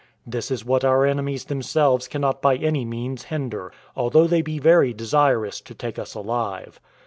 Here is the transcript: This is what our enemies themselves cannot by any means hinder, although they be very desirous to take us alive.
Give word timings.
This 0.25 0.49
is 0.49 0.65
what 0.65 0.83
our 0.83 1.05
enemies 1.05 1.45
themselves 1.45 2.07
cannot 2.07 2.41
by 2.41 2.55
any 2.55 2.85
means 2.85 3.25
hinder, 3.25 3.71
although 3.95 4.25
they 4.25 4.41
be 4.41 4.57
very 4.57 4.95
desirous 4.95 5.61
to 5.61 5.75
take 5.75 5.99
us 5.99 6.15
alive. 6.15 6.81